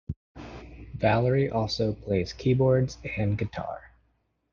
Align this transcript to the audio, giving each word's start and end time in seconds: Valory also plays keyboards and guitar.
Valory 0.95 1.47
also 1.51 1.93
plays 1.93 2.33
keyboards 2.33 2.97
and 3.19 3.37
guitar. 3.37 3.91